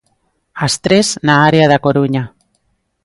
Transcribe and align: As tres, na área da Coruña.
As 0.65 0.73
tres, 0.85 1.07
na 1.27 1.35
área 1.49 1.69
da 1.71 1.81
Coruña. 1.85 2.23